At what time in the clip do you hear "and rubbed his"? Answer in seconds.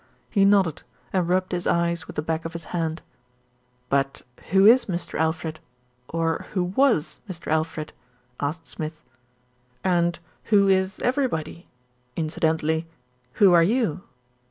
1.13-1.67